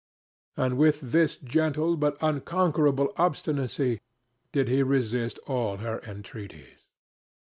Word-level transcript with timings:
And 0.57 0.79
with 0.79 0.99
this 1.01 1.37
gentle 1.37 1.95
but 1.95 2.17
unconquerable 2.21 3.13
obstinacy 3.17 4.01
did 4.51 4.67
he 4.67 4.81
resist 4.81 5.37
all 5.45 5.77
her 5.77 5.99
entreaties. 6.07 6.87